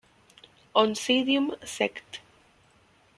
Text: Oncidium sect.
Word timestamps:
Oncidium 0.75 1.53
sect. 1.63 2.21